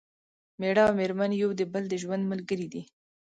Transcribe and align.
مېړه 0.59 0.81
او 0.85 0.91
مېرمن 0.99 1.31
یو 1.41 1.49
د 1.59 1.61
بل 1.73 1.83
د 1.89 1.93
ژوند 2.01 2.23
ملګري 2.31 2.67
دي 2.73 2.81